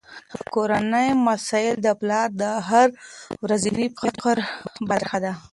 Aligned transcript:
کورني 0.53 1.07
مسایل 1.27 1.75
د 1.81 1.87
پلار 1.99 2.27
د 2.41 2.43
هره 2.67 2.95
ورځني 3.43 3.85
فکر 3.99 4.35
برخه 4.89 5.17
ده. 5.23 5.33